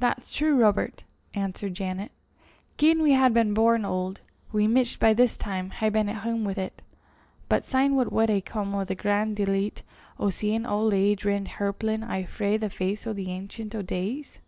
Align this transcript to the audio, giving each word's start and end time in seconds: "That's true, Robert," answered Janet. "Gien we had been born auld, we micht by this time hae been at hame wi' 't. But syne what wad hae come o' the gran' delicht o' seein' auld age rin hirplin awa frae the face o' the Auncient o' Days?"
"That's 0.00 0.34
true, 0.34 0.56
Robert," 0.58 1.04
answered 1.34 1.74
Janet. 1.74 2.10
"Gien 2.78 3.00
we 3.00 3.12
had 3.12 3.32
been 3.32 3.54
born 3.54 3.84
auld, 3.84 4.22
we 4.50 4.66
micht 4.66 4.98
by 4.98 5.14
this 5.14 5.36
time 5.36 5.70
hae 5.70 5.88
been 5.88 6.08
at 6.08 6.24
hame 6.24 6.42
wi' 6.44 6.54
't. 6.54 6.72
But 7.48 7.64
syne 7.64 7.94
what 7.94 8.10
wad 8.10 8.28
hae 8.28 8.40
come 8.40 8.74
o' 8.74 8.82
the 8.82 8.96
gran' 8.96 9.36
delicht 9.36 9.84
o' 10.18 10.30
seein' 10.30 10.66
auld 10.66 10.94
age 10.94 11.24
rin 11.24 11.46
hirplin 11.46 12.02
awa 12.02 12.26
frae 12.26 12.56
the 12.56 12.68
face 12.70 13.06
o' 13.06 13.12
the 13.12 13.26
Auncient 13.30 13.72
o' 13.72 13.82
Days?" 13.82 14.40